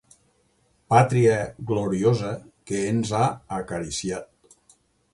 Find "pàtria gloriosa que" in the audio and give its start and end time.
0.93-2.83